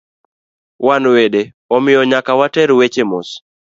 Wan 0.87 1.03
wede, 1.13 1.41
omiyo 1.75 2.01
nyaka 2.11 2.31
water 2.39 2.69
weche 2.79 3.03
mos 3.09 3.29